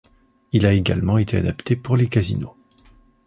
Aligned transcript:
Il 0.51 0.65
a 0.65 0.71
été 0.71 0.79
également 0.79 1.17
adapté 1.17 1.75
pour 1.75 1.95
les 1.95 2.07
casinos. 2.07 2.57